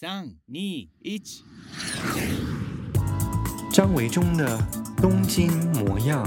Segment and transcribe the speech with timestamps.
[0.00, 1.20] 三、二、一，
[3.72, 4.56] 张维忠的
[4.98, 6.24] 东京模样。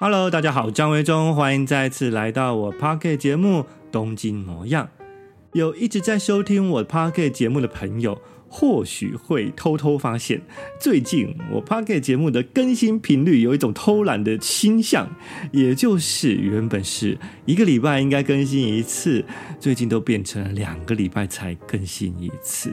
[0.00, 3.58] Hello，大家好，张维忠，欢迎再次来到我 Podcast 节目
[3.92, 4.88] 《东京模样》。
[5.52, 8.18] 有一直在收听我 Podcast 节目的朋友。
[8.50, 10.40] 或许会偷偷发现，
[10.80, 15.08] 最近我 Podcast 节目的更新频率有一种偷懒的倾向，
[15.52, 19.22] 也就是原本是一个礼拜应该更新一次，
[19.60, 22.72] 最近都变成了两个礼拜才更新一次。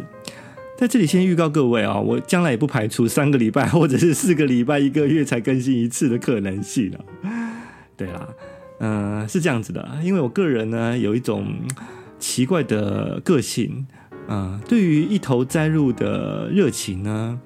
[0.78, 7.06] 在这里先预告各位啊，我将来也不排除三个礼拜或者是四个礼拜、一个月才更新一次的可能性了。
[7.98, 8.28] 对啦，
[8.80, 11.54] 嗯、是这样子的，因为我个人呢有一种
[12.18, 13.86] 奇怪的个性。
[14.28, 17.40] 啊、呃，对于一头栽入的热情呢，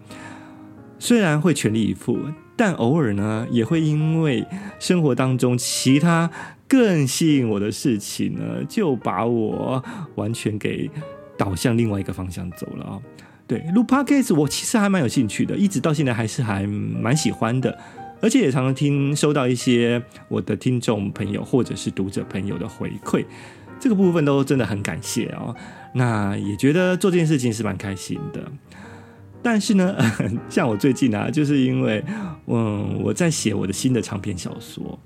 [0.97, 2.17] 虽然会全力以赴，
[2.55, 4.45] 但偶尔呢，也会因为
[4.79, 6.29] 生活当中其他
[6.67, 9.83] 更吸引我的事情呢，就把我
[10.15, 10.89] 完全给
[11.37, 13.01] 导向另外一个方向走了啊、哦。
[13.47, 17.75] 对，录 Podcast 我其实还蛮有兴趣的，一直到现在还是还蛮喜欢的，
[18.21, 23.25] 而且也常常听收到一些我的听众朋友或者是读者朋友的回馈，
[23.79, 25.55] 这个部分都真的很感谢、哦。
[25.93, 28.51] 那也觉得做这件事情是蛮开心的，
[29.41, 29.95] 但是呢，
[30.47, 32.03] 像我最近啊，就是因为
[32.45, 34.99] 嗯，我在写我的新的长篇小说，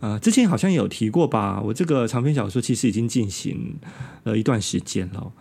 [0.00, 3.76] 呃，之前好像有提过吧，我这个长篇小说其实已经进行
[4.24, 5.32] 了一段时间了，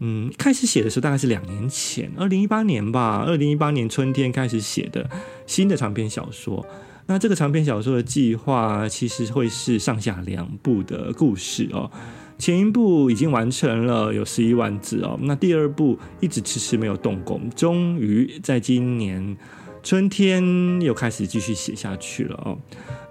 [0.00, 5.08] 嗯，开始写的时候大概是两年前，二零一八年吧，二零一八年春天开始写的
[5.46, 6.66] 新的长篇小说。
[7.06, 11.90] 那这个长篇小说的计划其实会是上下两部的故事哦。
[12.38, 15.18] 前一部已经完成了，有十一万字哦。
[15.22, 19.36] 那第二部一直迟迟没有动工，终于在今年
[19.82, 22.58] 春天又开始继续写下去了哦。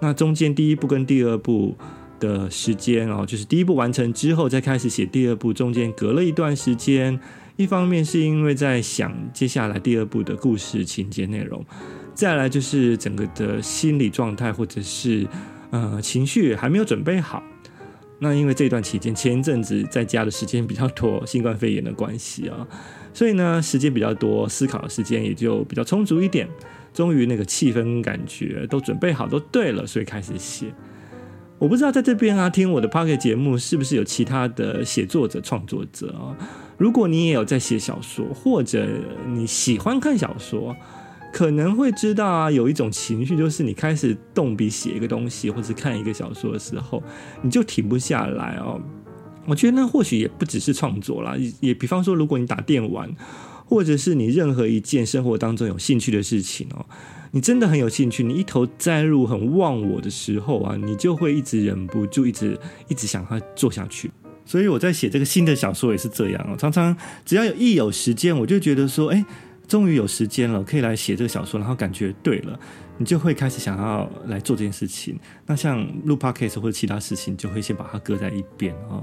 [0.00, 1.74] 那中间第一部跟第二部
[2.20, 7.18] 的时间哦，就是第一部完成之后再开始写第二部，中间隔了一段时间。
[7.56, 11.64] 一方面是因为在想接下来第二部的故事情节内容，
[12.16, 15.28] 再来就是整个的心理状态或者是
[15.70, 17.42] 呃情绪还没有准备好。
[18.18, 22.66] 那因为这段期间，前一阵子在家的时间比较多，新冠肺炎的关系啊，
[23.12, 26.48] 所以呢，时间比较多，思考的时间也就比较充足一点。
[26.94, 30.72] 终于那个气氛感觉都准备好，都对了，所以开始写。
[31.58, 36.32] 我不知道在这边啊，听我的 Pocket 节目是不是有其他的写作者、创作者啊？
[36.78, 38.88] 如果你也有在写小说，或者
[39.26, 40.74] 你喜欢看小说。
[41.36, 47.02] 可能会知道啊，有一种情绪，就是你开始动笔写一个东西，或者看一个小说的时候，
[47.42, 48.80] 你就停不下来哦。
[49.44, 53.14] 我觉得那或许也不只是创作啦，也比方说，如果你打电玩，
[53.66, 56.86] 或者是你任何一件生活当中有兴趣的事情哦，
[57.32, 62.58] 你真的很有兴趣，你一头栽入很忘我的时候啊，你就会一直忍不住，一直
[62.88, 64.10] 一直想要做下去。
[64.46, 69.22] 所以我在写这个新的小说也是这样哦，常常只要有一有时间，我就觉得说，哎。
[69.68, 72.58] 终于有时间了，可以来写这个小说，然后感觉对了，
[72.98, 75.18] 你就会开始想要来做这件事情。
[75.46, 79.02] 那像录 podcast 或者其他事情，就会先把它搁在一边啊。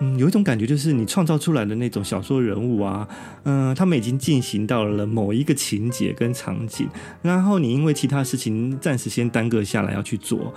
[0.00, 3.06] 嗯，有一种感觉就是你创造出来的那种小说人物啊，
[3.44, 6.88] 嗯、他们已经进行到了某一个情节跟场景，
[7.20, 10.52] 然后你因为其他事情暂时先耽搁下来要去做。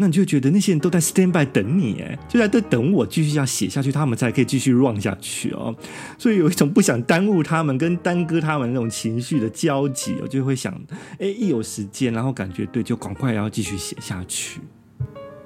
[0.00, 5.74] 那你就觉得那些人都在 stand by 等你，哎，就在这等我继续要写下去，他们才可以继续 run 下去哦。
[6.16, 10.72] 所以有一种不想耽误他们跟耽搁他们那种情绪的交集，我就会想，
[11.18, 14.60] 哎，一有时间，然后感觉对，就赶快要继续写下去。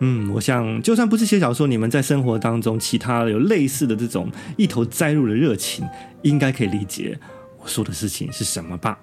[0.00, 5.82] 嗯，我想就算不是写小说，你们在生活当中其他有类似的这种一头栽入的热情，
[6.22, 7.18] 应该可以理解
[7.58, 8.98] 我说的事情是什么吧。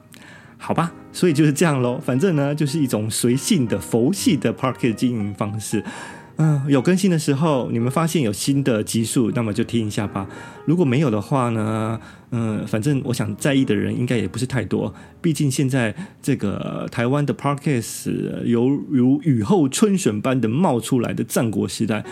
[0.62, 1.98] 好吧，所以就是这样喽。
[1.98, 5.84] 反正呢，就是一种随性的佛系的 Podcast 经营方式。
[6.36, 10.28] 嗯，有更新的时候，你们发现有新的集数，那么就听一下吧。
[10.66, 12.00] 如果没有的话呢，
[12.32, 14.94] 嗯，反正我想在意的人应该也不是太多。
[15.22, 22.06] 毕竟现在这个台湾的 Podcast 犹如雨后春笋般的冒出来的战国时代，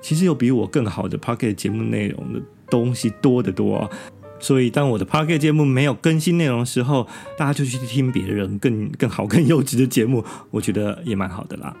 [0.00, 2.40] 其实有比我更好的 Podcast 节目内容的
[2.70, 3.90] 东西多得多。
[4.38, 7.06] 所以，当我的 Podcast 节目没有更新内容的时候，
[7.38, 11.74] 大家就去听别人更更好、更优质的节目，我觉得也蛮好的啦。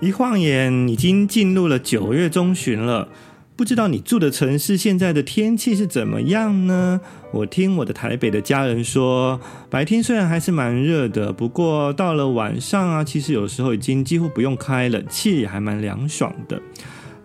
[0.00, 3.08] 一晃眼，已经进入了九月中旬了，
[3.56, 7.00] 不知道你住的城市现在的天气是怎么样呢？
[7.32, 16.62] 我听我的台北的家人说，白天虽然还是蛮热的，不过到了晚上啊，其实有时候已经几乎不用开冷气，也还蛮凉爽的。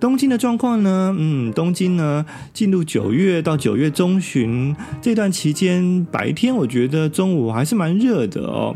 [0.04, 1.16] 东京的状况呢？
[1.18, 8.76] 嗯，东京呢，进入九月到九月中旬这段期间，白天我觉得中午还是蛮热的哦，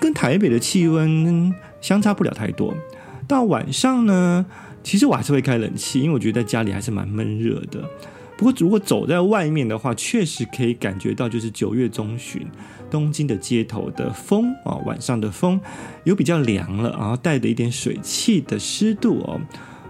[0.00, 2.72] 跟台北的气温相差不了太多。
[3.26, 4.46] 到晚上呢，
[4.82, 7.84] 其实我还是会开冷气，因为我觉得在家里还是蛮闷热的。
[8.38, 12.46] 不过如果走在外面的话，确实可以感觉到，就是九月中旬
[12.90, 15.60] 东京的街头的风啊，晚上的风
[16.04, 19.38] 有比较凉了，然后带着一点水汽的湿度哦。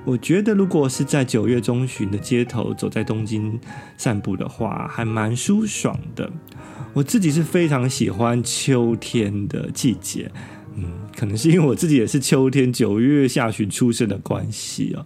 [0.09, 3.61] 我觉得如果是在九月中旬的街头走在东京
[3.99, 6.31] 散步的话，还蛮舒爽的。
[6.95, 10.33] 我自己是非常喜欢秋天的季节，
[10.77, 15.05] 嗯，可能是因为我自己也是秋天九月下旬出生的关系哦，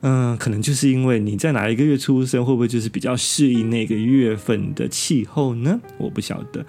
[0.00, 5.78] 嗯，可能就是因为你在哪一个月出生，会不会就是比较适应那个月份的气候呢？
[5.98, 6.64] 我不晓得。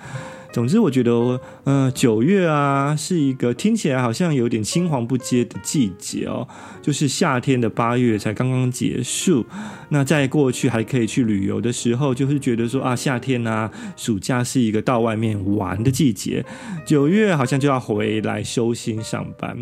[0.54, 6.48] 总之，我觉得，呃，九月啊，是一个听起来好像有点青黄不接的季节哦。
[6.80, 9.44] 就是夏天的八月才刚刚结束，
[9.90, 16.46] 那在过去还可以去旅游的时候，就会觉得说啊，夏天啊，暑假是一个到外面玩的季节。
[16.86, 19.58] 九月好像就要回来收心上班。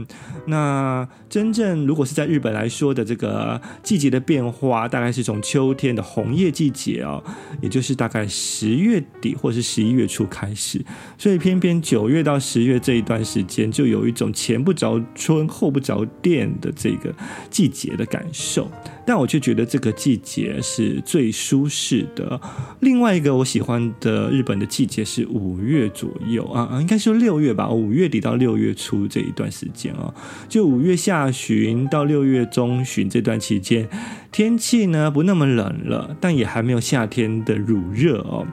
[0.46, 7.24] 那真正如果是在日本来说的这个季节的变化，大概是从秋天的红叶季节哦，
[7.62, 10.81] 也就是大概十月底或是十一月初开始。
[11.18, 17.13] 所以偏偏九月到十月这一段时间，就有一种前不着村后不着店的这个
[17.50, 18.69] 季节的感受。
[19.06, 22.39] 但我却觉得这个季节是最舒适的。
[22.80, 30.13] 另外一个我喜欢的日本的季节是五月左右啊，应该是六月吧，五月底到六月初这一段时间啊，
[30.48, 33.89] 就五月下旬到六月中旬这段期间，
[34.31, 38.45] 天气呢不那么冷了，但也还没有夏天的乳热哦。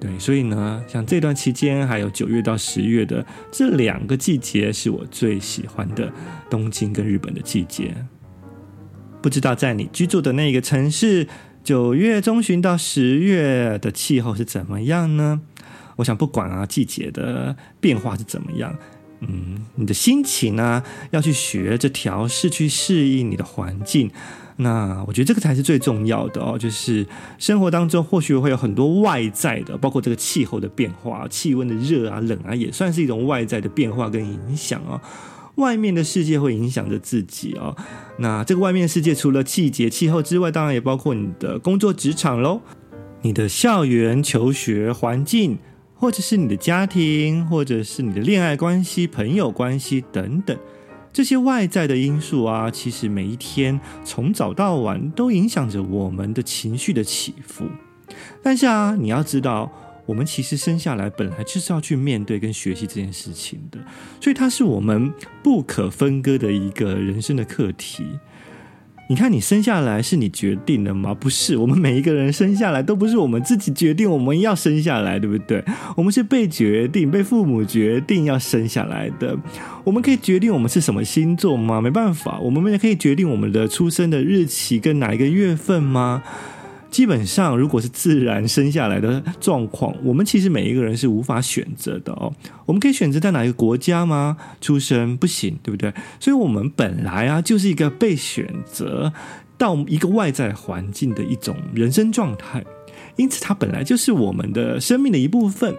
[0.00, 6.12] 对，所以呢，像这段期间，还有九月到十月的这两个季节，是我最喜欢的
[6.50, 7.94] 东京跟日本的季节。
[9.22, 11.26] 不知道在你居住的那个城市，
[11.62, 15.40] 九月中旬到十月的气候是怎么样呢？
[15.96, 18.76] 我想，不管啊，季节的变化是怎么样，
[19.20, 24.10] 嗯，你的心情呢，要去学着调试，去适应你的环境。
[24.56, 27.04] 那我觉得这个才是最重要的哦，就是
[27.38, 35.00] 生活当中或许会有很多外在的，包括这个气候的变化、气温的热啊、冷啊，也算是一种外在的变化跟影响啊。
[35.56, 37.76] 外面的世界会影响着自己哦。
[38.18, 42.60] 那这个外面的世界除了季节、气候之外，当然也包括你的工作职场喽，
[43.22, 45.58] 你的校园求学环境，
[46.04, 50.54] 或者是你的家庭，或者是你的恋爱关系、朋友关系等等。
[51.10, 57.64] 这些外在的因素啊，其实每一天从早到晚都影响着我们的情绪的起伏。
[58.42, 59.72] 但是啊，你要知道，
[60.04, 63.78] 我们其实生下来本来就是要去面对跟学习这件事情的，
[64.20, 65.10] 所以它是我们
[65.42, 68.04] 不可分割的一个人生的课题。
[69.06, 71.12] 你看，你生下来是你决定的吗？
[71.12, 75.62] 不是，我们每一个人生下来都不是我们自己决定我们要生下来，对不对？
[75.94, 79.36] 我们是被决定、被父母决定要生下来的。
[79.84, 81.82] 我们可以决定我们是什么星座吗？
[81.82, 82.38] 没办法。
[82.40, 86.22] 我们也可以决定我们的出生的日期跟哪一个月份吗？
[86.94, 92.32] 基本上，如果是自然生下来的状况，我们其实每一个人是无法选择的哦。
[92.66, 94.36] 我们可以选择在哪一个国家吗？
[94.60, 95.92] 出生不行，对不对？
[96.20, 99.12] 所以，我们本来啊，就是一个被选择
[99.58, 102.64] 到一个外在环境的一种人生状态，
[103.16, 105.74] 因此，它本来就是我们的生命的一部分。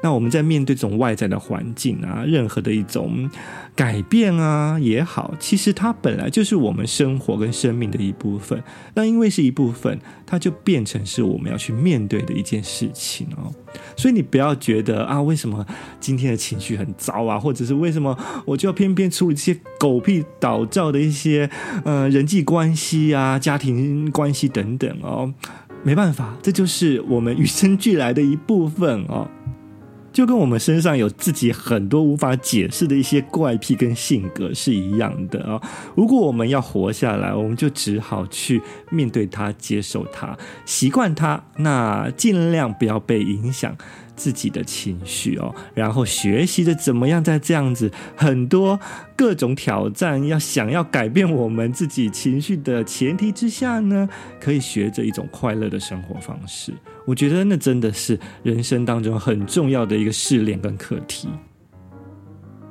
[0.00, 3.28] 那我们在面对这种外在的环境啊，任何的一种
[3.74, 8.62] 改变啊也好，其实它本来就是我们生活跟生命的一部分。
[8.94, 13.52] 那因为是一部分，它就变成是我们要去面对的一件事情哦。
[13.96, 15.66] 所以你不要觉得啊，为什么
[15.98, 21.50] 今天的情绪很糟啊，或者是为什么我就要偏偏处理这些狗屁倒灶的一些
[21.84, 25.34] 呃人际关系啊、家庭关系等等哦。
[25.82, 29.28] 没办法，这就是我们与生俱来的一部分哦。
[30.10, 35.62] 就跟我们身上有自己很多无法解释的一些怪癖跟性格是一样的啊。
[35.94, 43.76] 如果我们要活下来，我们就只好去面对它、接受它、习惯它，那尽量不要被影响。
[44.18, 48.78] 自己的情绪哦，然后学习着怎么样在这样子很多
[49.16, 54.08] 各种挑战，要想要改变我们自己情绪的前提之下呢，
[54.40, 56.74] 可以学着一种快乐的生活方式。
[57.06, 61.28] 我觉得那真的是人生当中很重要的一个试炼跟课题。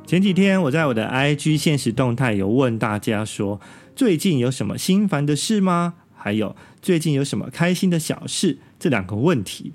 [0.05, 3.59] 前几天我在我的 IG 现实动态有问大家说，
[3.95, 5.95] 最近有什么心烦的事吗？
[6.15, 8.59] 还有最近有什么开心的小事？
[8.77, 9.73] 这两个问题。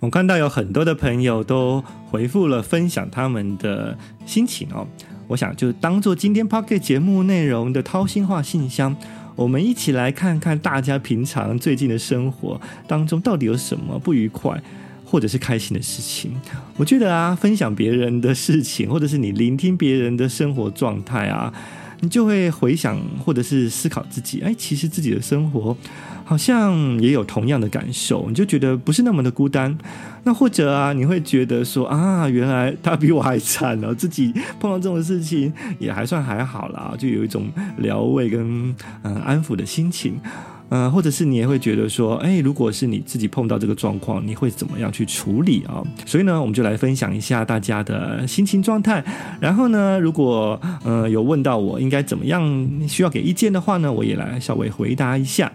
[0.00, 4.86] 我看到有很多的朋友都回复了，分享他们的心情哦。
[5.26, 8.96] 我想就当做今天 Pocket 节目内容的掏心话信箱，
[9.34, 14.62] 我们一起来看看大家平常最近的生活当中到底有什么不愉快，
[15.04, 16.30] 或者是开心的事情。
[16.76, 21.52] 我觉得啊，分享别人的事情，或者是你聆听别人的生活状态啊。
[22.00, 25.76] 你就会回想或者是思考自己，哎，其实自己的生活
[26.28, 29.74] 好像也有同样的感受，你就觉得不是那么的孤单。
[30.24, 34.30] 那或者啊，你会觉得说啊，原来他比我还惨哦，自己
[34.60, 40.20] 碰到这种事情也还算还好啦，就有一种疗慰跟嗯、安抚的心情。
[40.68, 45.80] 呃，或者是你也会觉得说，哎，如果是你自己碰到这个状况，你会怎么样去处理啊？
[46.04, 49.02] 所以呢，我们就来分享一下大家的心情状态。
[49.40, 55.50] 然后呢，如果呃有问到我应该怎么样需要给意见的话呢，我也来稍微回答一下。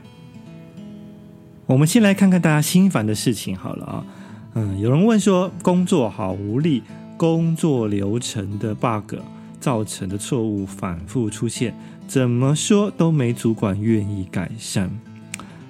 [1.73, 4.05] 我们先来看看大家心烦的事情好了啊。
[4.53, 6.83] 嗯，有人问说，工作好无力，
[7.17, 9.15] 工作流程的 bug
[9.59, 11.75] 造成的错误反复出现。
[12.07, 14.87] 怎么说都没主管愿意改善，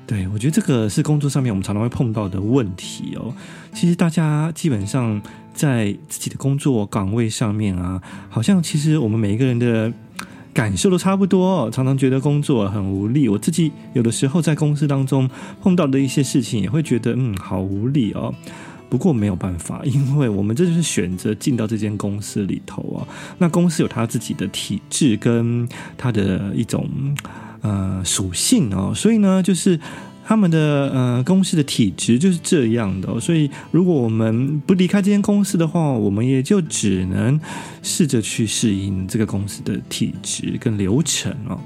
[0.05, 3.33] 对，我觉得这个是工作上面我们常常会碰到的问题哦。
[3.71, 5.21] 其实大家基本上
[5.53, 9.93] 在自己的工作岗位上面啊，好像其实我们每一个人的
[10.53, 13.27] 感受都差不多，常常觉得工作很无力。
[13.27, 15.29] 我自己有的时候在公司当中
[15.61, 18.33] 碰到的一些事情，也会觉得嗯，好无力哦。
[18.89, 23.07] 不过没有办法，因为我们这就是选择进到这间公司里头啊。
[23.39, 25.67] 那公司有它自己的体制跟
[25.97, 26.87] 它的一种
[27.61, 29.79] 呃属性哦，所以呢，就是
[30.25, 33.19] 他们的呃公司的体质就是这样的。
[33.19, 37.39] 所以如果我们不离开这间公司的话，我们也就只能
[37.81, 41.59] 试着去适应这个公司的体质跟流程哦。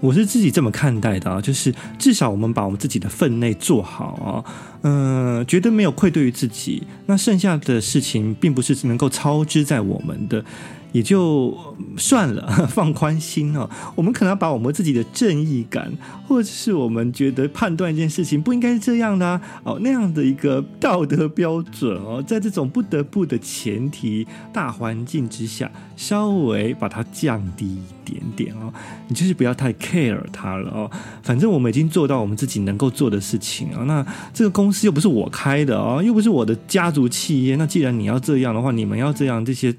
[0.00, 4.44] 我是自己这么看待的啊，就是至少我们把我们自己的分内做好啊，
[4.82, 10.44] 嗯，觉得没有愧对于自己，那剩下的事情并不是能够操之在我们的。
[10.92, 11.56] 也就
[11.96, 13.68] 算了， 放宽心哦。
[13.94, 15.92] 我们可能要把我们自己的正义感，
[16.26, 28.72] 或者是我们觉得判断一件事情不应该是这样的，哦，那样的一个道德标准哦，在这种不得不的前提大环境之下，稍微把它降低一点点哦。
[29.08, 30.90] 你就是不要太 care 它了哦。
[31.22, 33.84] 反正我们已经做到我们自己能够做的事情啊。
[33.84, 37.56] 那这个公司又不是我开的哦，又不是我的家族企业。
[37.56, 39.74] 那既然你要这样的话，你们要这样这些。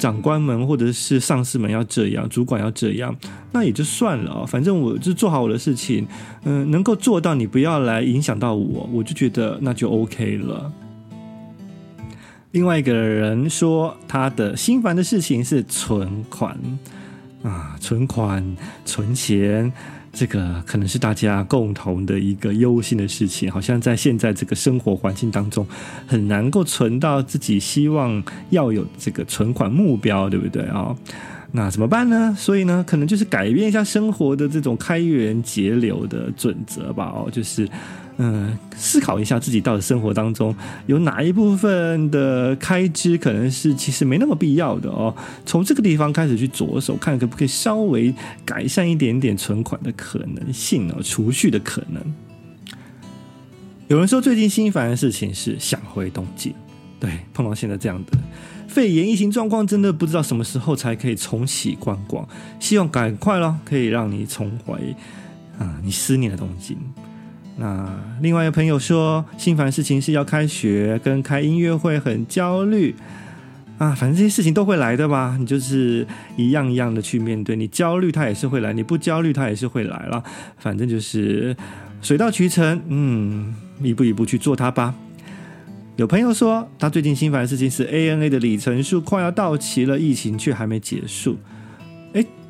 [0.00, 3.14] 长官们或者是上司们要这样，主管要这样，
[3.52, 4.46] 那也就算了哦。
[4.46, 6.08] 反正我就做好我的事情，
[6.44, 10.72] 嗯，能够做到你不要来影响到我，我就觉得那就 OK 了。
[12.52, 16.58] 另外一个人说，他的心烦的事情是存款
[17.42, 19.70] 啊，存款、存钱。
[20.12, 25.66] 这个可能是大家共同的一个忧心的事情，好像在现在这个生活环境当中，
[26.06, 30.80] 很难够存到自己希望要有这个存款目标，对不对啊？
[30.80, 30.96] 哦，
[31.52, 32.34] 那怎么办呢？
[32.38, 37.12] 所以呢，可能就是改变一下生活的这种开源节流的准则吧。
[37.14, 37.68] 哦，就是。
[38.22, 45.16] 嗯，思考一下自己到底生活当中有哪一部分的开支可能是其实没那么必要的哦。
[45.46, 52.02] 从这个地方开始去着手，看可不可以稍微改善一点点存款的可能性哦，储蓄的可能。
[53.88, 56.52] 有人说最近心烦的事情是想回东京，
[57.00, 58.18] 对，碰到现在这样的
[58.68, 64.94] 肺炎疫情状况，真的不知道什么时候才可以重启观光，希望赶快咯，可以让你重回
[65.58, 66.76] 啊你思念的东京。
[67.60, 67.86] 那
[68.22, 72.94] 另外一个朋友说，心烦事情是要开学跟开音乐会，很焦虑
[73.76, 73.90] 啊。
[73.90, 76.06] 反正这些事情都会来的吧，你就是
[76.38, 77.54] 一样一样的去面对。
[77.54, 80.24] 你焦虑，它也是会来；你不焦虑，它也是会来了。
[80.56, 81.54] 反正就是
[82.00, 84.94] 水到渠成，嗯，一步一步去做它吧。
[85.96, 91.36] 有朋友说，他最近心烦的事情是 ANA 的里程数快要到期了，疫情却还没结束。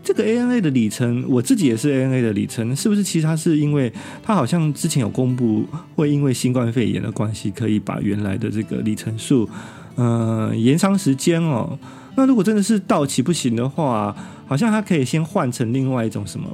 [0.02, 3.02] 这个 ANA 的里程，我自己也是 ANA 的里程，是不是？
[3.02, 3.92] 其实它是因为
[4.22, 5.64] 它好像之前有公布，
[5.94, 9.48] 会因为新冠肺炎的关系，可以把原来的这个里程数，
[9.96, 11.78] 呃，延长时间哦。
[12.16, 14.14] 那如果真的是到期不行的话，
[14.46, 16.48] 好像它可以先换成另外一种什么？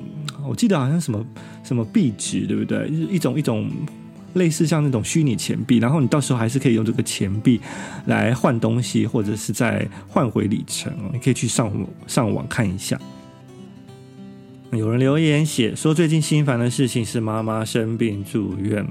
[0.47, 1.25] 我记得好像什么
[1.65, 2.89] 什么币值，对不对？
[2.89, 3.71] 一种一种
[4.35, 7.61] 类似像那种虚拟钱币，然后你到时候还是可以用这个钱币
[8.05, 11.11] 来换东西，或者是再换回里程哦。
[11.13, 11.73] 你可以去上
[12.07, 13.01] 上网看一下。
[14.73, 18.87] 有人留言写说，最近心烦的事情是妈妈生病住院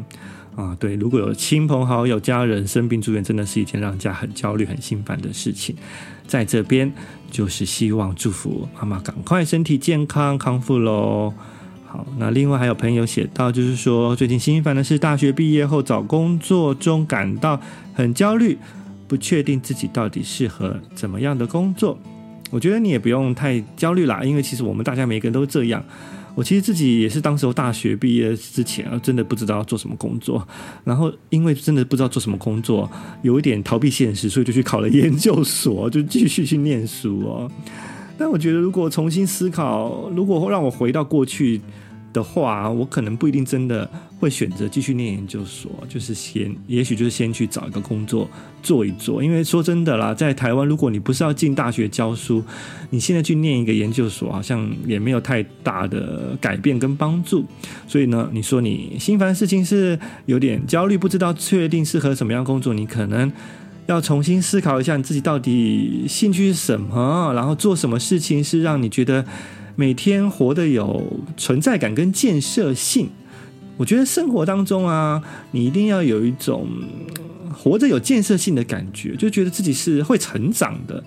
[0.55, 0.75] 啊。
[0.79, 5.75] 对，如果有亲朋好友、家人生病住院，真的是一件让人家很焦虑、很心烦的事情。
[6.25, 6.91] 在这边
[7.29, 11.33] 就是希望祝福妈妈赶快身体健康康复喽。
[11.85, 17.61] 好，那另外还有朋友写到，就是说最近心烦的是大学毕业后找工作中感到
[17.93, 18.57] 很焦虑，
[19.07, 21.99] 不确定自己到底适合怎么样的工作。
[22.55, 25.83] 我觉得你也不用太焦虑啦，因为其实我们大家每个人都这样。
[26.35, 30.47] 我其实自己也是当时候大学毕业之前啊，真的不知道要做什么工作，
[30.85, 32.89] 然后因为真的不知道做什么工作，
[33.23, 37.51] 有一点逃避现实，所以就去考了研究所，就继续去念书哦。
[38.17, 41.59] 但我觉得，如果重新思考，如果让我回到过去
[42.15, 48.29] 的话，我可能不一定真的会选择继续念研究所，就是先，也许就是先去找一个工作
[48.63, 49.21] 做一做。
[49.21, 52.41] 因为说真的啦，在台湾，如果你不是要进大学教书，
[52.89, 57.43] 你现在去念一个研究所，好像也没有太大的改变跟帮助。
[57.85, 63.29] 所以呢，你说你心烦事情是有点焦虑，不知道确定适合什么样工作，你可能
[63.87, 69.25] 要重新思考一下你自己到底兴趣是什么，然后做什么事情是让你觉得。
[69.77, 73.09] 每天活得有存在感跟建设性，
[73.75, 76.65] 我觉得生活当中啊，你一定要有一种
[77.53, 81.03] 活着有建设性的感觉，就觉得自己是会成长的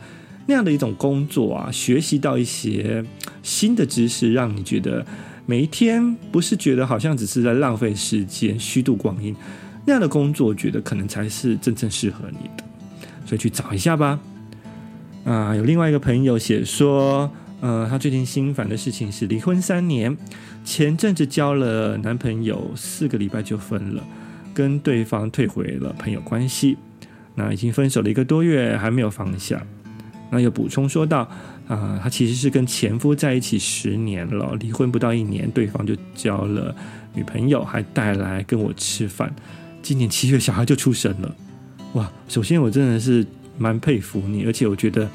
[0.47, 3.03] 那样的一种工作啊，学习到一些
[3.43, 5.05] 新的知识，让你觉得
[5.47, 9.35] 每一天不是觉得好像只是在浪费时间、虚度光阴
[9.87, 12.65] 那样的工作，觉得可能才是真正适合你的，
[13.25, 14.21] 所以去找一下吧。
[15.25, 17.31] 啊，有另外一个朋友写说。
[17.61, 20.17] 呃，她最近心烦的事情是离婚三年，
[20.65, 24.03] 前阵子交了男朋友，四个礼拜就分了，
[24.55, 26.77] 跟对方退回了朋友关系。
[27.35, 29.61] 那已经分手了一个多月，还没有放下。
[30.31, 31.21] 那又补充说道：
[31.67, 36.75] 啊、呃，她其实是跟前夫在一起十年了，离婚不到一年，对方就交了
[37.15, 39.35] 女朋友，还带来跟我吃饭。
[39.83, 41.35] 今年七月小孩就出生了。
[41.95, 45.09] 哇，首先我真的是蛮佩服你，而且我觉得。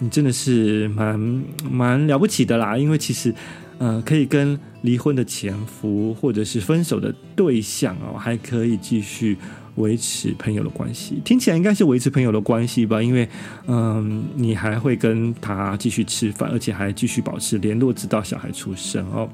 [0.00, 3.32] 你真的是蛮蛮了不起的啦，因为其实，
[3.78, 9.38] 呃，可以跟离婚的前夫或者是分手的对象哦，还可以继续
[9.76, 13.00] 维持朋友的关系，听起来应该是维持朋友的关系吧？
[13.00, 13.28] 因为，
[13.66, 19.28] 嗯，你还会跟他继续吃饭，而且还继续保持联络，直到小孩出生哦。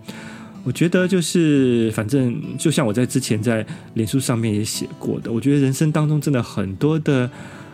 [0.62, 7.30] 我觉得就是，反正就像我在之前在脸书上面也写过的，我觉得人生当中真的很多的。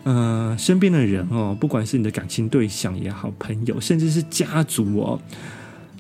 [0.09, 5.21] 嗯、身边的人哦，不管是你的感情对象也好，朋友，甚至是家族哦，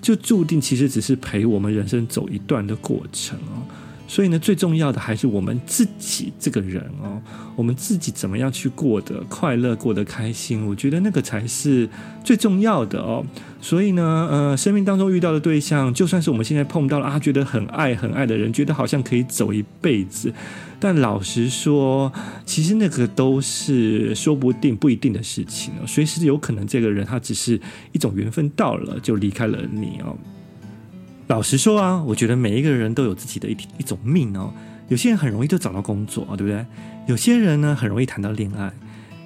[0.01, 3.67] 就注定其实只是陪我们人生走一段的过程哦。
[4.09, 7.21] 所以呢，最重要的还是我们自己这个人哦，
[7.57, 11.89] 我们自己怎么样去过得快乐，过得开心，我觉得那个才是
[12.23, 13.25] 最重要的哦。
[13.61, 20.33] 所以呢，呃，生命当中遇到的对象，就算是我们现在碰到了啊，觉得很爱很爱的人，觉得好像可以走一辈子，
[20.79, 22.13] 但老实说，
[22.45, 25.87] 其实那个都是说不定、不一定的事情哦。
[25.87, 30.17] 随时有可能这个人他只是一种缘分到了就离开了你哦。
[31.29, 34.53] 老实说啊，我觉得每一个人都有自己的一一种命哦。
[34.89, 36.65] 有些人很容易就找到工作，对不对？
[37.07, 38.73] 有些人呢很容易谈到恋爱，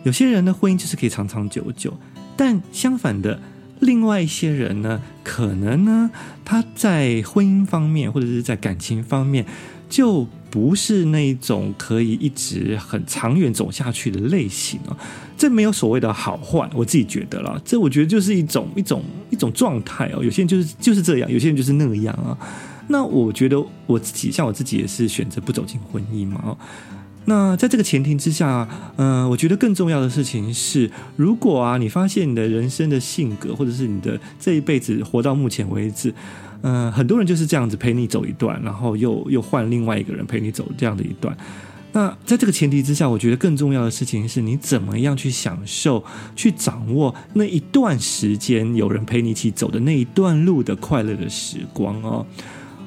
[0.05, 1.93] 有些人的婚姻就是可以长长久久。
[2.37, 3.41] 但相反的，
[3.81, 6.11] 另外一些人呢，可能呢
[6.45, 9.45] 他在婚姻方面或者是在感情方面
[9.89, 10.27] 就。
[10.51, 14.97] 不是那种可以一直很长远走下去的类型啊，
[15.39, 20.25] 这没有所谓的好坏，我自己觉得啦，这我觉得就是一种一种一种状态哦。
[20.25, 22.37] 有些人就是就是这样，有些人就是那样啊。
[22.89, 26.57] 那我觉得我自己像我自己也是选择不走进婚姻嘛。
[27.27, 36.13] 那在这个前提之下，嗯、我觉得更重要的事情是，如果啊，你发现你的人生的性格，或者是你的这一辈子活到目前为止。
[36.63, 41.37] 嗯、很多人就是这样子陪你走一段，然后又又换另外一个人陪你走这样的一段。
[41.93, 46.05] 那在这个前提之下，我觉得更重要的事情是你怎么样去享受、
[46.37, 52.25] 去掌握那一段时间有人陪你一起走的那一段路的快乐的时光哦。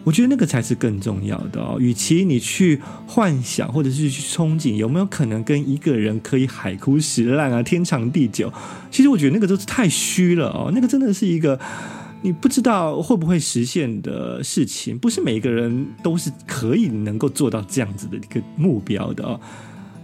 [0.05, 1.77] 我觉得那个才是更重要的哦。
[1.81, 8.53] 与其你去幻想或者是去憧憬有没有可能跟一个人可以海枯石烂啊、天长地久，
[8.89, 10.71] 其实我觉得那个都是太虚了哦。
[10.73, 11.59] 那个真的是一个。
[12.23, 19.39] 你不知道会不会实现的事情，不是每一个人都是可以能够做到这样子的一个目标的哦。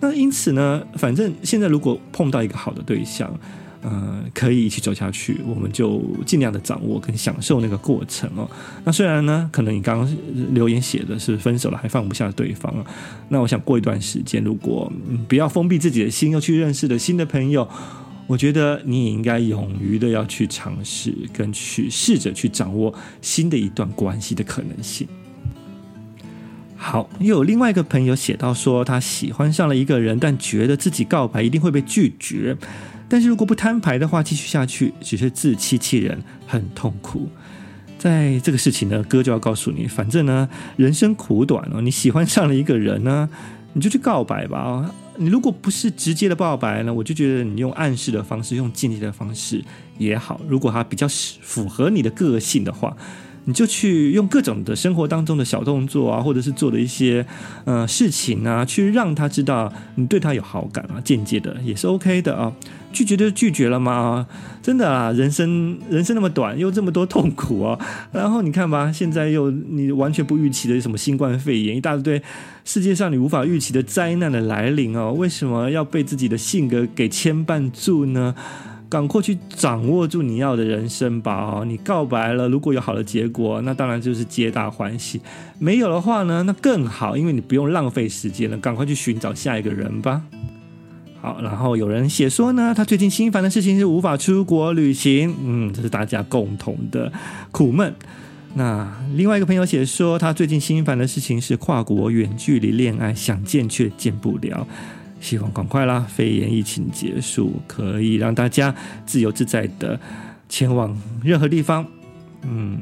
[0.01, 3.33] 那因此呢，反正现在如果碰到一个好的对象，
[3.81, 8.49] 呃，可以一起走下去，我们就尽量的掌握跟享受那个过程哦。
[8.83, 10.17] 那虽然呢，可能你刚刚
[10.53, 12.85] 留言写的是分手了还放不下对方啊，
[13.29, 14.91] 那我想过一段时间，如果
[15.29, 17.65] 不要封闭自己的心，又去认识了新的朋友。
[18.29, 25.07] 我觉得你也应该勇于的要去尝试，跟去试着去掌握新的一段关系的可能性。
[26.77, 32.55] 好，又有另外一个朋友写到说，他喜欢上了一个人，但觉得自己告白一定会被拒绝，
[33.09, 37.27] 但是如果不摊牌的话，继续下去只是自欺欺人，很痛苦。
[37.97, 43.27] 在这个事情呢，哥就要告诉你，反正呢，人生苦短哦，你喜欢上了一个人呢，
[43.73, 44.93] 你就去告白吧。
[45.17, 49.63] 你如果不是直接的告白呢，我就觉得你用暗示的方式，用间接的方式
[49.97, 50.39] 也好。
[50.47, 51.05] 如果他比较
[51.41, 52.95] 符合你的个性的话，
[53.45, 57.25] 你就去用各种的生活当中的小动作啊，或者是做的一些
[57.65, 62.53] 呃事情啊，去让他知道你对他有好感啊，间接的也是 OK 的啊。
[62.91, 64.25] 拒绝就拒绝了吗？
[64.63, 67.77] 真的啊，人生 人生那么短，又这么多痛苦啊。
[68.11, 72.19] 然后你看吧，现在又你完全不预期的什么新冠肺炎，一大堆
[72.65, 75.13] 世界上你无法预期的灾难的来临哦。
[75.13, 78.33] 为什么要被自己的性格给牵绊住呢？
[78.89, 81.35] 赶快去掌握住你要的人生吧！
[81.45, 85.19] 哦，你告白了，如果有好的结果，那当然就是皆大欢喜；
[85.59, 90.23] 没有的话呢，那更好，因为你不用浪费时间了，赶快去寻找下一个人吧。
[91.21, 97.11] 好，然后有人写说呢，他最近心烦的事情是无法出国旅行，嗯，这是大家共同的
[97.51, 97.93] 苦闷。
[98.55, 104.65] 那另外一个朋友写说，他最近心烦的事情是跨国远距离恋爱，想见却见不了。
[105.19, 108.73] 希望赶快啦，肺炎疫情结束，可以让大家
[109.05, 109.99] 自由自在的
[110.47, 111.85] 前往任何地方。
[112.43, 112.79] 嗯，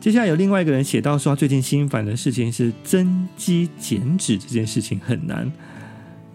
[0.00, 5.50] 接下来有另外一个人写到说，最近心烦的事情是增肌减脂这件事情很难。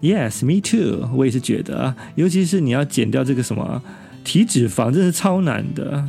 [0.00, 3.80] Yes, me too，我也是觉得，尤其是你要减掉这个什么
[4.24, 6.04] 体脂肪，真是超难的。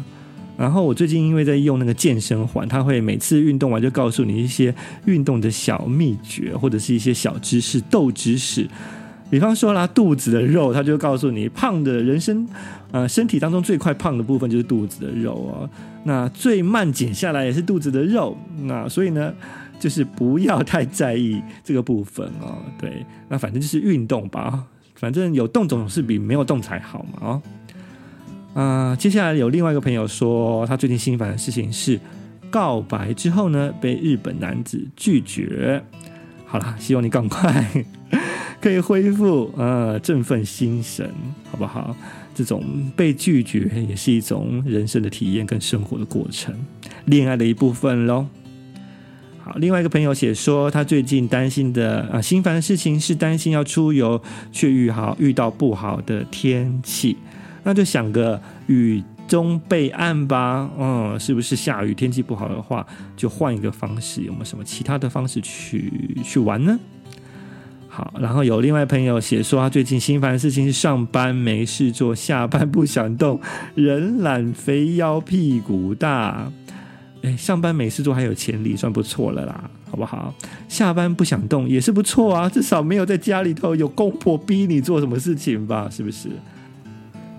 [0.57, 4.73] 然后我最近因为在用那个健身环，他会每次运动完就告诉你一些
[5.05, 8.67] 运动的小秘诀，或者是一些小知识、豆知识。
[9.33, 12.47] 比方说啦，肚子的肉，他就告诉你，胖的人生，
[12.91, 15.67] 呃，身体当中最快胖的部分就是肚子的肉哦。
[16.03, 18.37] 那最慢减下来也是肚子的肉。
[18.65, 19.33] 那所以呢，
[19.79, 22.59] 就是不要太在意这个部分哦。
[22.79, 27.19] 对，那反正就是运动吧，反正有动总是比没有动才好嘛。
[27.19, 27.41] 哦，
[28.53, 31.99] 啊、接下来有另外一个朋友说，他最近心烦的事情是
[32.51, 35.83] 告白之后呢，被日本男子拒绝。
[36.53, 37.83] 好啦，希望你赶快。
[38.61, 41.09] 可以恢复呃振奋心神，
[41.49, 41.95] 好不好？
[42.35, 42.63] 这种
[42.95, 46.53] 被拒绝也是一种人生的体验跟生活的过程，
[47.05, 48.27] 恋爱的一部分喽。
[49.43, 57.17] 好，另外一个朋友写说，他最近担心的啊心烦的事情是担心要出游，却遇好遇到不好的天气，
[57.63, 59.01] 那就想个雨
[59.33, 60.69] 中备案吧。
[60.77, 62.85] 嗯，是不是下雨天气不好的话，
[63.17, 64.21] 就换一个方式？
[64.21, 65.91] 有没有什么其他的方式去
[66.23, 66.79] 去玩呢？
[67.87, 73.41] 好，然后有另外朋友写说，他最近心烦的事情是上班没事做，下班不想动，
[73.73, 76.51] 人懒肥腰屁股大。
[77.23, 80.31] 哎，上班没事做还有潜力，算不错了啦，好不好？
[80.69, 85.89] 下班不想动也是不错啊，至少没有在家里头有公婆逼你做什么事情吧？
[85.89, 86.29] 是不是？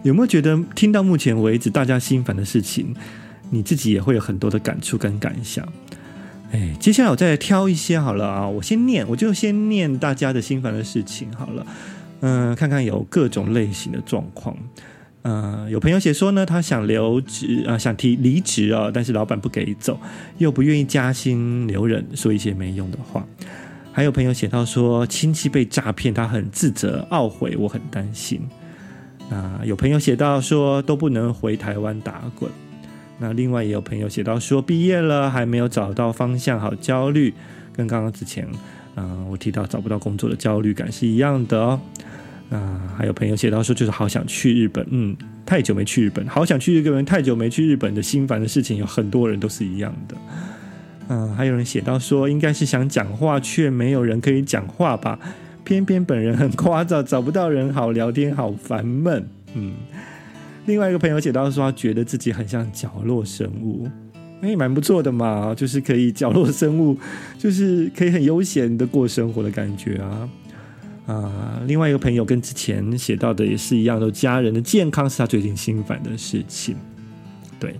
[0.04, 2.94] 有没有觉得听到目前为止大家心烦的事情，
[3.48, 5.66] 你自己也会有很多的感触跟感想？
[6.52, 11.66] 哎，接下来我再来挑一些好了啊，我先念，我就先念大家的心烦的事情好了。
[12.20, 14.54] 嗯、看看有各种类型的状况。
[15.22, 19.98] 嗯、有朋友写说呢，他想留职啊、想提离职啊，但是老板不给走，
[20.36, 23.26] 又不愿意加薪留人，说一些没用的话。
[23.90, 28.42] 还有朋友写到说，亲戚被诈骗，他很自责懊悔，我很担心。
[29.34, 32.48] 啊、有朋友写到说，都不能回台湾打滚。
[33.18, 37.34] 那另外也有朋友写到说，毕业了还没有找到方向，好焦虑，
[37.72, 38.46] 跟刚刚之前，
[38.94, 41.80] 嗯、我提到找不到工作的焦虑感是一样的哦。
[42.50, 50.16] 啊、还有朋友写到说，就是好想去日本，嗯，太久没去日本，好想去日本，太久没去日本的心烦的事情，有很多人都是一样的。
[51.08, 55.18] 嗯、还有人写到说，应该是想讲话却没有人可以讲话吧，
[55.64, 59.72] 偏偏本人很聒噪，找不到人好聊天，好烦闷，嗯。
[60.66, 63.88] 另外一个朋友写到说，他觉得自己很像角落生物，
[64.40, 66.96] 哎，蛮不错的嘛， 就是可以角落生物，
[67.38, 70.28] 就是可以很悠闲的过生活的感觉啊
[71.06, 71.62] 啊！
[71.66, 76.76] 另外一个朋友跟之前写到的也是一样，都家人的健康是他最近心烦的事情，
[77.60, 77.74] 对。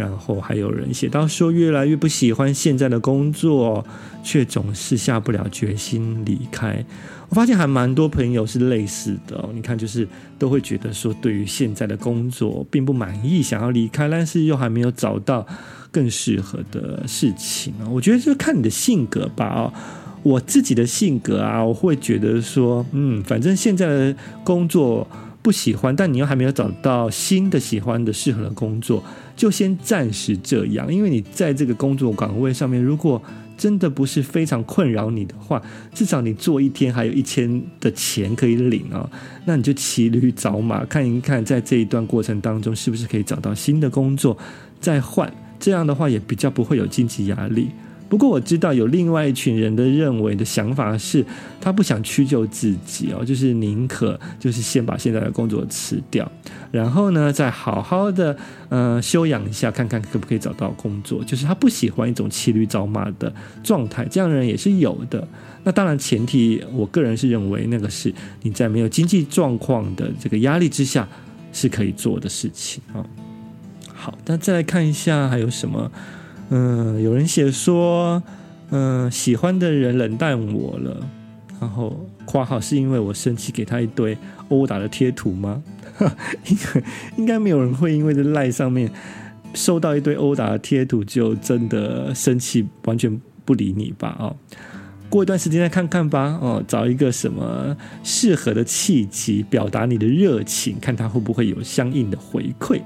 [0.00, 3.84] 然后还有人写到说，越来越不喜欢现在的工作，
[4.24, 6.82] 却总是下不了决心离开。
[7.28, 10.08] 我发现还蛮多朋友是类似的，你看，就是
[10.38, 15.46] 都会觉得说，对于现在的工作并不满意，想要离开，但是又还没有找到
[15.92, 17.84] 更适合的事情啊。
[17.90, 19.72] 我觉得就看你的性格吧哦，
[20.22, 25.06] 我自己的性格啊，我会觉得说，嗯，反正现在的工作。
[25.42, 29.02] 不喜欢，但你又还没有找到新的喜欢的适合的工作，
[29.34, 30.92] 就先暂时这样。
[30.92, 33.22] 因为你在这个工作岗位上面，如果
[33.56, 35.62] 真的不是非常困扰你的话，
[35.94, 39.08] 至少你做一天还有一千的钱可以领啊、
[39.44, 44.36] 那你就骑驴找马，看一看在这一段过程当中是不是可以找到新的工作，
[44.80, 45.32] 再换。
[45.58, 47.68] 这样的话也比较不会有经济压力。
[48.10, 51.24] 不过我知道有另外一群人的认为的想法是，
[51.60, 56.30] 他不想屈就自己哦，就是宁可就是先把现在的工作辞掉，
[56.72, 58.36] 然后呢再好好的
[58.68, 61.22] 呃休养一下，看看可不可以找到工作。
[61.22, 65.26] 就是他不喜欢一种骑驴找马的状态，这样的人也是有的。
[65.62, 71.08] 那当然前提，我个人是认为那个是你在没有经济状况的这个压力之下
[71.52, 73.06] 是可以做的事情啊。
[73.86, 75.92] 好，那再来看一下还有什么。
[76.50, 78.22] 嗯，有人写说，
[78.70, 81.06] 嗯，喜欢的人冷淡我了，
[81.60, 85.62] 然后括号是因为我生气给他一堆殴打的贴图吗？
[86.46, 86.82] 应 该
[87.18, 88.90] 应该没有人会因为在赖上面
[89.54, 94.16] 收到一堆殴打的贴图就真的生气，完全不理你吧？
[94.18, 94.34] 哦，
[95.08, 96.38] 过一段时间再看看吧。
[96.40, 102.80] 哦，找一个什么适合的契机表达你的热情，看他会不会有相应的回馈。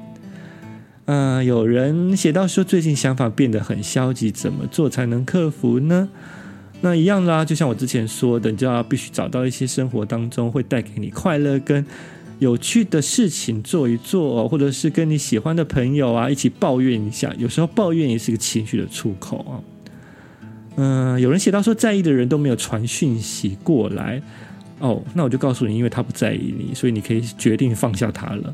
[1.07, 6.09] 嗯、有人写到说，最近想法变得很消极，怎么做才能克服呢？
[6.81, 11.85] 那一样啦，就像我之前说的，你就要必须找到一些生活当中会带给你快乐跟
[12.39, 17.33] 有趣的事情做一做，或者是跟你喜欢的朋友啊一起抱怨一下。
[17.39, 19.55] 有时候抱怨也是个情绪的出口啊。
[20.77, 24.21] 嗯、有人写到说，在意的人都没有传讯息过来
[24.79, 28.53] 哦，那我就告诉你，因为他不在意你，所以你可以决定放下他了。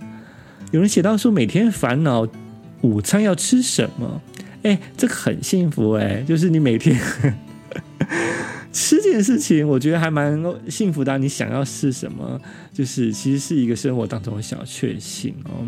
[0.71, 2.27] 有人写到说，每天烦恼
[2.83, 4.21] 午餐要吃什么？
[4.63, 6.99] 哎，这个很幸福哎，就是你每天
[8.73, 11.19] 吃这件事情，我觉得还蛮幸福的。
[11.19, 12.41] 你想要吃什么，
[12.73, 15.67] 就是其实是一个生活当中的小确幸哦。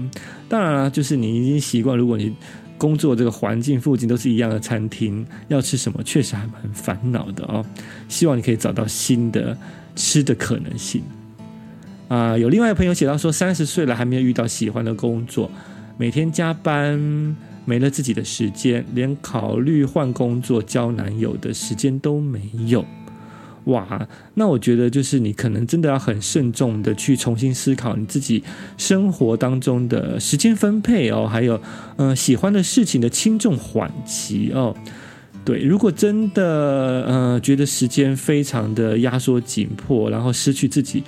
[0.49, 2.33] 当然了，就是你已经习惯，如果你
[2.79, 7.65] 工作这个环境附近都是一样的餐厅，要吃什么确实还蛮烦恼的哦。
[8.09, 9.57] 希望你可以找到新的
[9.97, 11.03] 吃的可能性。
[12.13, 15.51] 啊，有另外一个朋友写到说，三十岁了还没有遇到喜欢的工作，
[15.97, 22.85] 每天加班，没了自己的时间，连考虑换工作、交男友的时间都没有。
[23.65, 28.45] 哇，那我觉得就是你可能真的要很慎重的去重新思考你自己
[28.77, 31.59] 生活当中的时间分配哦，还有
[31.97, 34.77] 呃喜欢的事情的轻重缓急哦。
[35.47, 41.03] 对，如果真的呃觉得时间非常的压缩紧迫，然后失去自己。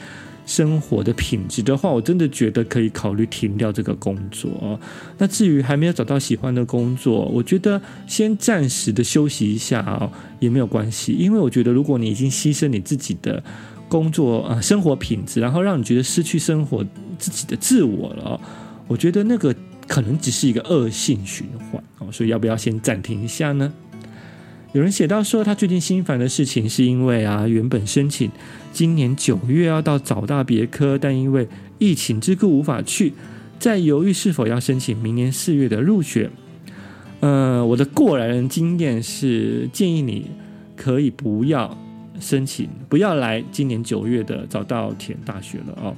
[0.46, 4.78] 生活的品质的话，我真的觉得可以考虑停掉这个工作。
[5.18, 11.12] 那至于还没有找到喜欢的工作，我觉得先暂时的休息一下啊，也没有关系。
[11.12, 13.42] 因为我觉得，如果你已经牺牲你自己的
[13.88, 16.84] 工作啊、生活品质，然后让你觉得失去生活
[17.18, 18.40] 自己的自我了，
[18.86, 19.54] 我觉得那个
[19.86, 22.12] 可能只是一个恶性循环哦。
[22.12, 23.72] 所以要不要先暂停一下呢？
[24.72, 28.28] 有人写到说，他最近心烦的事情是因为啊，原本申请
[28.74, 31.46] 今年九月要到早大别科，但因为
[31.78, 33.12] 疫情之故无法去，
[33.60, 36.28] 在犹豫是否要申请明年四月的入学。
[37.20, 40.28] 呃，我的过来人经验是建议你
[40.74, 41.78] 可以不要
[42.18, 45.94] 申请，不要来今年九月的早稻田大学了哦，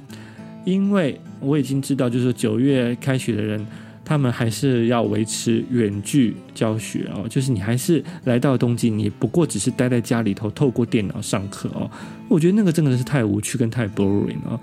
[0.63, 3.65] 因为我已经知道，就是九月开学的人。
[4.07, 11.91] 他们还是要维持远距教学哦，就是你还是来到东京，你不过只是待在家里头，透过电脑上课哦。
[12.29, 14.57] 我觉得那个真的是太无趣跟太 boring 哦。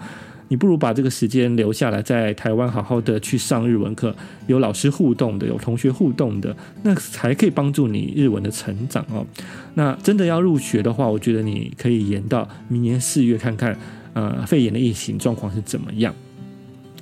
[0.48, 9.26] 你不如把这个时间留下来，在台湾好好的去上日文课，有老师互动的，有同学互动的，那才可以帮助你日文的成长哦。
[9.74, 13.76] 那真的要入学的话，我觉得你可以延到明年四月看看，
[14.14, 16.14] 呃，肺炎的疫情状况是怎么样。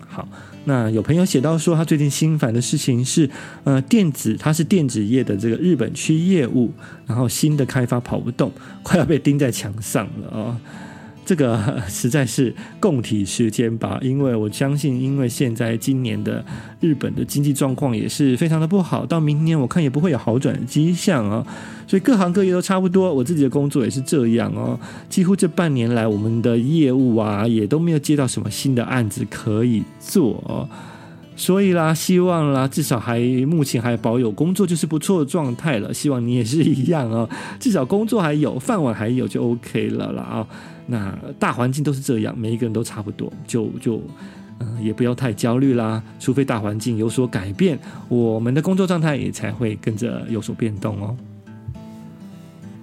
[0.08, 0.28] 好。
[0.64, 3.28] 那有朋友写到说，他最近心烦的事情是，
[3.64, 6.72] 呃，电子，他是电子业的这个日本区业务，
[7.06, 10.56] 然后新的开发跑不动，快要被钉在墙上了哦。
[11.24, 16.44] 这个 实在是共体时间吧，因为我相信，因为现在今年的
[16.80, 21.46] 日本的经济状况也是非常的不好，到明年我看也不会有好转的迹象啊，
[21.86, 30.68] 所以各行各业都差不多，我自己的工作也是这样哦，几乎这半年来，我们的业务啊也都没有接到什么新的案子可以做哦。
[31.42, 35.92] 所以啦，希望啦，至少还目前还保有工作就是不错的状态了。
[35.92, 37.28] 希望你也是一样哦，
[37.58, 40.46] 至少工作还有，饭碗还有就 OK 了啦啊、
[40.86, 44.00] 那大环境都是这样，每一个人都差不多，就就
[44.60, 46.00] 嗯、也不要太焦虑啦。
[46.20, 47.76] 除非大环境有所改变，
[48.08, 51.16] 我们的工作状态也才会跟着有所变动哦。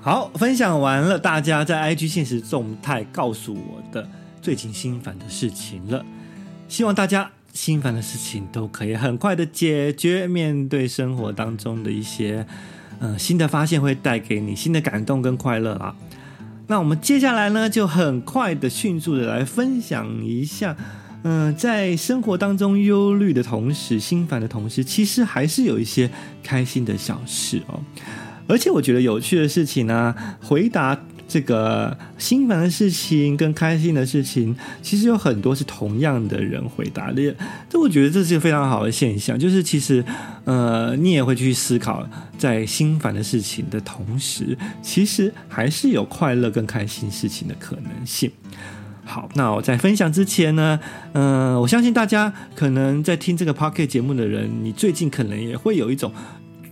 [0.01, 4.05] 好，分享完了大家在 IG 现实动态告诉我的
[4.41, 6.03] 最近心烦的事情了，
[6.67, 7.31] 希望大家。
[7.53, 12.45] 心烦的事情都可以很快的解决，面对生活当中的一些，
[12.99, 15.95] 呃，新的发现会带给你新的感动跟快乐啊。
[16.67, 20.77] 那我们接下来呢，就很快的、迅速的来分享一下，
[21.23, 26.09] 嗯、在生活当中忧虑的同时，心烦的同时，其实还是有一些
[26.43, 27.79] 开心的小事哦。
[28.47, 37.35] 而且我觉得有趣的事情呢、回答这个心烦的事情跟开心的事情，其实有很多是同样的人回答的。
[37.69, 40.03] 这我觉得这是一个非常好的现象，就是其实
[40.45, 42.05] 呃，你也会去思考，
[42.37, 48.31] 在心烦的事情的同时，其实还是有快乐跟开心事情的可能性。
[49.05, 50.79] 好，那我在分享之前呢，
[51.13, 56.11] 嗯、我相信大家可能在听这个 Pocket 节目的人，你最近可能也会有一种，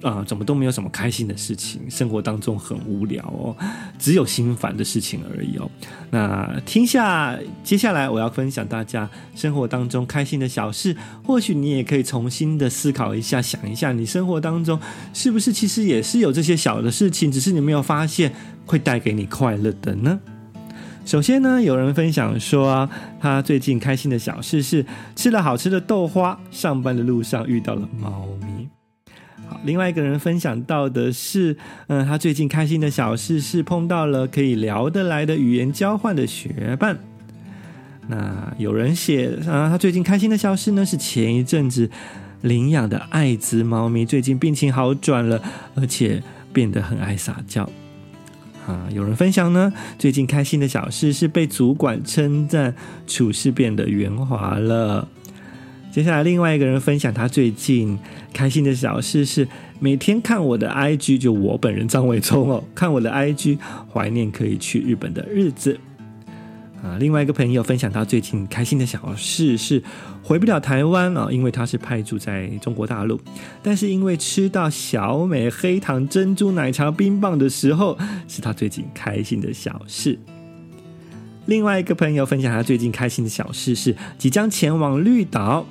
[0.01, 3.55] 呃，怎么都没有什么开心的事情，生活当中很无聊哦，
[3.97, 5.69] 只有心烦的事情而已哦。
[6.11, 14.79] 那听下接下来我要分享大家生活当中开心的小事，或许你也可以重新的思考一下，想一下你生活当中
[15.13, 18.31] 是不是其实也是有这些小的事情，只是你没有发现
[18.67, 20.19] 会带给你快乐的呢？
[21.05, 22.87] 首先呢，有人分享说，
[23.19, 28.27] 他最近开心的小事是吃了好吃的豆花，上班的路上遇到了猫。
[29.63, 36.97] 另外一个人分享到的是，嗯，他最近开心的小事是碰到了可以聊得来的语言交换的学伴。
[38.07, 41.89] 那有人写，啊，他最近开心的小事呢是前一阵子
[42.41, 45.41] 领养的爱滋猫咪最近病情好转了，
[45.75, 47.69] 而且变得很爱撒娇。
[48.65, 55.07] 啊，有人分享呢，最近开心的小事是被主管称赞，处事变得圆滑了。
[55.97, 57.97] 接下来，另外一个人分享他最近
[58.31, 59.47] 开心的小事是
[59.79, 63.57] 每天看我的 IG，就我本人张伟聪哦，看我的 IG，
[63.91, 65.79] 怀念可以去日本的日子。
[66.83, 69.81] 啊，另外一个朋友分享他最近开心的小事是
[70.21, 73.19] 回不了台湾啊，因为他是派驻在中国大陆，
[73.63, 80.19] 但是因为吃到小美黑糖珍珠奶茶冰棒的时候，是他最近开心的小事。
[81.47, 85.65] 另外一个朋友分享他最近开心的小事是即将前往绿岛。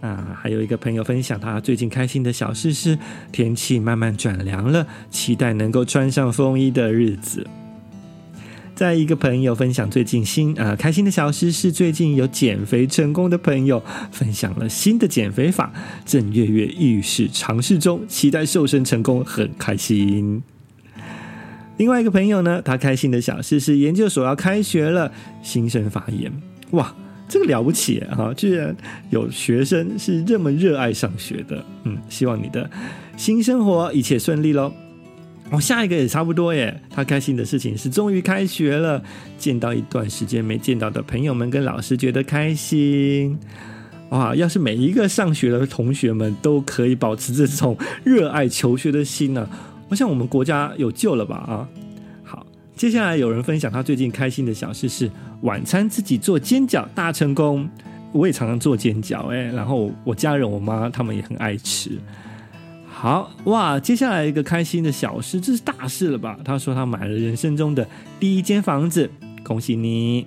[0.00, 2.98] 啊，还有一个朋友分享他最近开心的小事是
[3.30, 7.46] 天气慢慢转凉了，期待能够穿上风衣的日子。
[8.74, 15.70] 再一个朋友分享最近新啊、开心的小事是最近有减肥成功的朋友分享了新的减肥法，
[16.06, 20.42] 正跃跃欲试尝试中，期待瘦身成功，很开心。
[21.76, 26.32] 另外一个朋友呢，他开心的小事是研究所要开学了，新生发言，
[26.70, 26.94] 哇，
[27.30, 28.76] 这个了不起哈，居然
[29.10, 32.68] 有学生是这么热爱上学的，嗯，希望你的
[33.16, 34.72] 新生活一切顺利喽。
[35.52, 36.80] 哦，下一个也差不多耶。
[36.90, 39.00] 他开心的事情是终于开学了，
[39.38, 43.38] 见到一段时间没见到的朋友们跟老师，觉得开心。
[44.10, 49.48] 哇，要是每一个上学的同学们都可以保持这种热爱求学的心呢，
[49.88, 51.36] 我想我们国家有救了吧？
[51.36, 51.68] 啊，
[52.80, 55.10] 接下来有人分享他最近开心的小事是
[55.42, 57.68] 晚餐自己做煎饺大成功。
[58.10, 61.98] 我也常常做煎饺，哎，然后我家人我妈他们也很爱吃。
[62.88, 66.38] 好哇，接下来一个开心的小事，这是大事了吧？
[66.42, 67.86] 他说他买了人生中的
[68.18, 69.10] 第一间房子，
[69.44, 70.26] 恭喜你！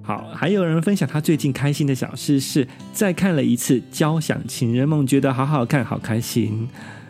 [0.00, 6.68] 好，还有人分享他最近开心的小事是再看了一次《交响情人梦》，觉得好好看，好开心。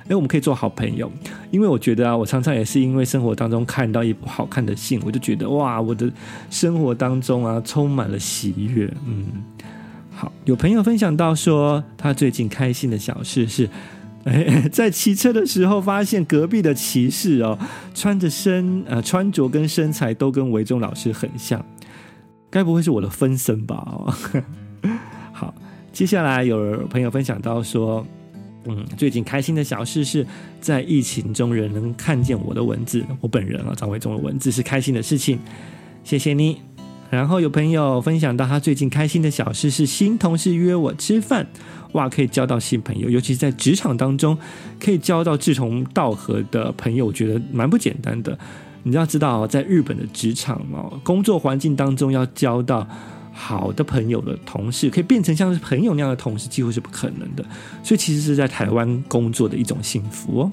[0.09, 1.11] 诶，我们可以做好朋友，
[1.51, 6.11] 因为我觉得啊，我常常也是因为生活当中看到一部好看的信，我就觉得哇，我的
[6.51, 8.93] 生活当中啊充满了喜悦。
[9.07, 9.27] 嗯，
[10.15, 13.69] 好，有朋友分享到说他最近开心的小事是。
[14.25, 17.59] 哎，在骑车的时候发现隔壁的骑士哦，
[17.93, 21.61] 穿着身呃穿着跟身材都跟维中老师很像，
[22.49, 23.85] 该不会是我的分身吧？
[23.85, 24.15] 哦，
[25.35, 25.53] 好，
[25.93, 28.07] 接下来有朋友分享到说，
[28.65, 30.27] 嗯，最近开心的小事是
[30.61, 35.39] 在疫情中人能看见我的文字，我本人啊张维忠的文字是开心的事情，
[36.05, 36.59] 谢谢你。
[37.11, 41.47] 然后有朋友分享到他最近开心的小事是新同事约我吃饭。
[41.93, 44.39] 哇，可以交到新朋友，尤其是在职场当中，
[44.81, 48.39] 可以交到志同道合的朋友，我觉得蛮不简单的。
[48.85, 52.89] 你要知道，在日本的职场哦，工作环境当中要交到
[53.33, 57.45] 好的朋友的同事，可以变成像是朋友那样的同事，几乎是不可能的。
[57.83, 60.53] 所以，其实是在台湾工作的一种幸福哦。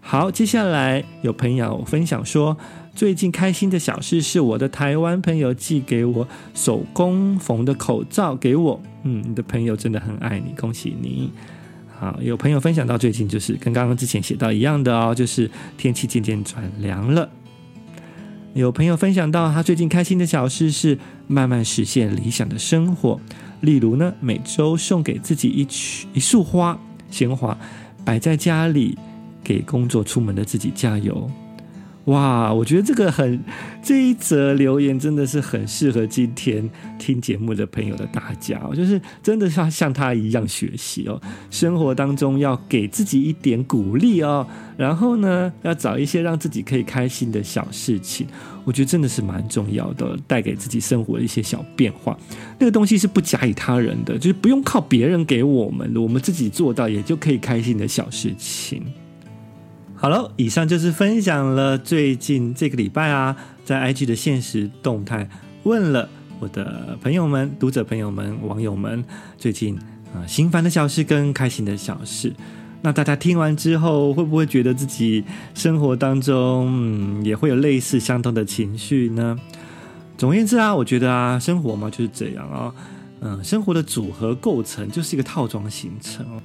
[0.00, 2.56] 好，接下来有朋友分享说，
[2.94, 8.80] 最近开心的小事是我的台湾朋友寄给我手工缝的口罩给我。
[9.04, 11.32] 嗯，你的朋友真的很爱你，恭喜你。
[11.98, 17.30] 好，有朋友分享到最近就是跟刚刚之前写到一样的哦，就是天气渐渐转凉了。
[18.54, 23.20] 有朋友分享到他最近开心的小事是慢慢实现理想的生活，
[23.62, 26.78] 例如呢，每周送给自己一曲一束花
[27.10, 27.58] 鲜花，
[28.04, 28.96] 摆在家里，
[29.42, 31.28] 给工作出门的自己加油。
[32.06, 33.42] 哇，我觉得这个很
[33.82, 41.18] 这一则留言真的是很适合今天听节目的朋友的大家，就是真的要像他一样学习哦，
[41.50, 44.46] 生活当中要给自己一点鼓励哦，
[44.76, 48.26] 然后呢，要找一些让自己可以开心的小事情，
[48.64, 52.14] 我觉得真的是蛮重要的，带给自己生活一些小变化。
[52.58, 58.82] 那个东西是不假以他人的，就是不用靠别人给我们的，我们自己做到也就可以开心的小事情。
[60.04, 63.34] 好了，以上就是分享了最近这个礼拜啊，
[63.64, 65.26] 在 IG 的现实动态
[65.62, 66.06] 问了
[66.38, 69.02] 我的朋友们、读者朋友们、网友们
[69.38, 69.74] 最近
[70.14, 72.30] 啊、心烦的小事跟开心的小事。
[72.82, 75.24] 那大家听完之后，会不会觉得自己
[75.54, 79.38] 生活当中嗯也会有类似相同的情绪呢？
[80.18, 82.74] 总而言之啊，我觉得啊，生活嘛就是这样啊、
[83.22, 86.42] 嗯，生活的组合构成就是一个套装形成哦。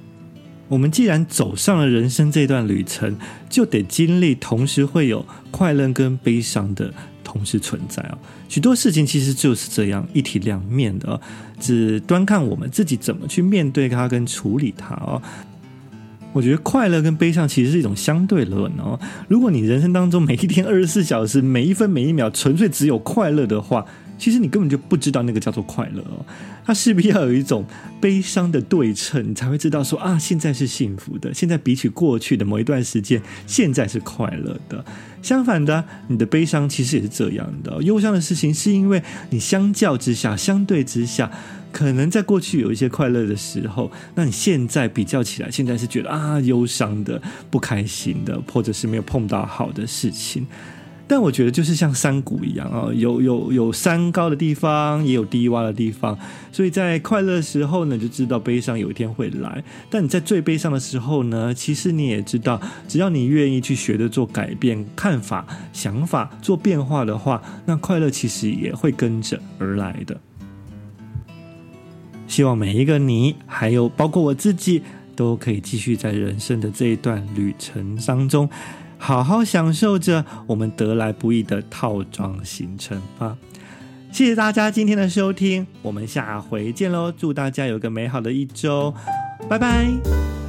[0.70, 3.16] 我们既然走上了人生这段旅程，
[3.48, 6.94] 就得经历同时会有快乐跟悲伤的
[7.24, 8.16] 同时存在啊。
[8.48, 11.20] 许多事情其实就是这样一体两面的，
[11.58, 15.20] 只端看我们自己怎么去面对它跟处理它哦。
[16.32, 18.96] 我觉得快乐跟悲伤其实是一种相对论哦。
[19.26, 23.84] 如果你人生当中每一天二十四小时每一分每一秒纯粹只有快乐的话，
[24.20, 26.24] 其实你根本就不知道那个叫做快乐哦，
[26.62, 27.64] 它势必要有一种
[28.02, 34.84] 悲伤的对称，你才会知道说啊，现在是幸福的，现在比起过去的某一段时间，现在是快乐的。
[35.22, 41.30] 相反的，你的悲伤其实也是这样的，忧伤的事情是因为你相较之下，相对之下，
[41.72, 50.46] 可能在过去有一些快乐的时候，那你现在比较起来，现在是觉得啊，忧伤的、不开心的，或者是没有碰到好的事情。
[51.10, 56.16] 但我觉得就是像山谷一样啊，有有有山高的地方，也有低洼的地方。
[56.52, 59.64] 所以在快乐的时候呢，就知道悲伤有一天会来。
[59.90, 70.16] 但你在最悲伤的时候呢，其实你也知道，只要你愿意去学着做改变、看法、想法、做变化的话，那快乐其实也会跟着而来的。
[72.28, 74.82] 希望每一个你，还有包括我自己，
[75.16, 78.48] 都可以继续在人生的这一段旅程当中。
[79.02, 83.36] 好好享受着我们得来不易的套装行程吧！
[84.12, 87.10] 谢谢大家今天的收听，我们下回见喽！
[87.10, 88.94] 祝大家有个美好的一周，
[89.48, 90.39] 拜拜。